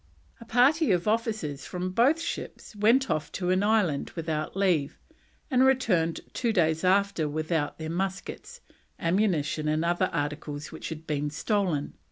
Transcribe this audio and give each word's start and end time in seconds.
A 0.39 0.45
party 0.45 0.91
of 0.91 1.07
officers 1.07 1.67
from 1.67 1.91
both 1.91 2.19
ships 2.19 2.75
went 2.75 3.07
off 3.11 3.31
to 3.33 3.51
an 3.51 3.61
island 3.61 4.09
without 4.15 4.57
leave, 4.57 4.97
and 5.51 5.63
returned 5.63 6.21
two 6.33 6.51
days 6.51 6.83
after 6.83 7.29
without 7.29 7.77
their 7.77 7.91
muskets, 7.91 8.61
ammunition, 8.99 9.67
and 9.67 9.85
other 9.85 10.09
articles 10.11 10.71
which 10.71 10.89
had 10.89 11.05
been 11.05 11.29
stolen. 11.29 11.93